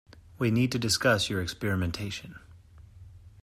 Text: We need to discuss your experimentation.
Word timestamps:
We 0.39 0.49
need 0.49 0.71
to 0.71 0.79
discuss 0.79 1.29
your 1.29 1.43
experimentation. 1.43 2.39